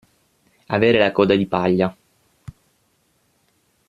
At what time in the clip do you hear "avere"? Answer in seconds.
0.65-0.97